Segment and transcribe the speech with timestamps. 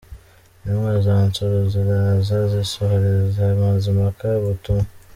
[0.61, 4.85] Intumwa za Nsoro ziraza zisohoreza Mazimpaka ubutumwa.